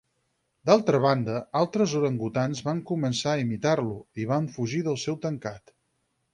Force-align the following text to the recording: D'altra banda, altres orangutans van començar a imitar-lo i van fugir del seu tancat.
D'altra 0.69 1.01
banda, 1.03 1.35
altres 1.59 1.93
orangutans 1.99 2.63
van 2.69 2.81
començar 2.93 3.35
a 3.35 3.45
imitar-lo 3.45 3.97
i 4.25 4.29
van 4.35 4.51
fugir 4.59 4.85
del 4.91 5.01
seu 5.07 5.23
tancat. 5.29 5.79